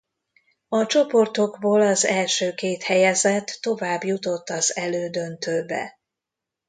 [0.69, 5.99] A csoportokból az első két helyezett továbbjutott az elődöntőbe.